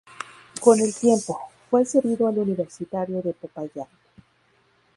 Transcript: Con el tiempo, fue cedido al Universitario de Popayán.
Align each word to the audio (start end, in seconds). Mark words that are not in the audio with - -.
Con 0.59 0.79
el 0.79 0.95
tiempo, 0.95 1.39
fue 1.69 1.85
cedido 1.85 2.27
al 2.27 2.39
Universitario 2.39 3.21
de 3.21 3.33
Popayán. 3.35 3.85